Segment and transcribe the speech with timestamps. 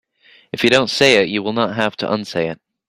[0.51, 2.59] If you don't say it you will not have to unsay it.